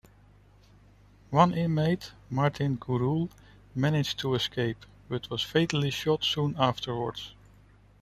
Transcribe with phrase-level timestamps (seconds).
[1.29, 3.29] One inmate, Martin Gurule,
[3.75, 7.35] managed to escape, but was fatally shot soon afterwards.